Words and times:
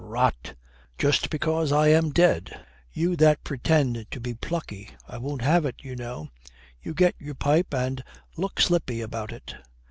'Rot! 0.03 0.55
Just 0.97 1.29
because 1.29 1.71
I 1.71 1.89
am 1.89 2.09
dead! 2.09 2.65
You 2.91 3.15
that 3.17 3.43
pretend 3.43 4.07
to 4.09 4.19
be 4.19 4.33
plucky! 4.33 4.89
I 5.07 5.19
won't 5.19 5.43
have 5.43 5.63
it, 5.63 5.75
you 5.83 5.95
know. 5.95 6.29
You 6.81 6.95
get 6.95 7.13
your 7.19 7.35
pipe, 7.35 7.71
and 7.71 8.03
look 8.35 8.59
slippy 8.59 9.01
about 9.01 9.31
it.' 9.31 9.53